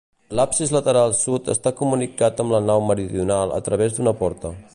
[0.37, 4.59] L'absis lateral Sud està comunicat amb la nau meridional a través d'una porta.